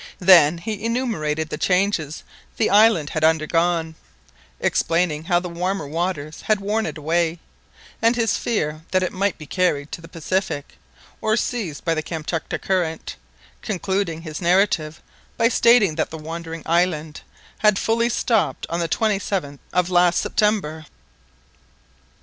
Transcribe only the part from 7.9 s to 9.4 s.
and his fear that it might